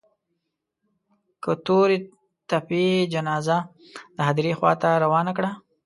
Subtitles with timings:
[1.43, 1.97] که تورې
[2.49, 3.57] تپې جنازه
[4.15, 5.51] د هديرې خوا ته روانه کړه.